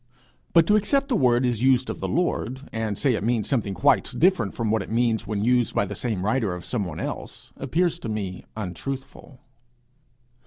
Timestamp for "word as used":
1.15-1.87